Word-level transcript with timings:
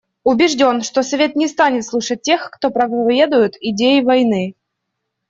Убежден, 0.23 0.81
что 0.81 1.03
Совет 1.03 1.35
не 1.35 1.47
станет 1.47 1.85
слушать 1.85 2.23
тех, 2.23 2.49
кто 2.49 2.71
проповедует 2.71 3.55
идеи 3.61 4.01
войны. 4.01 4.55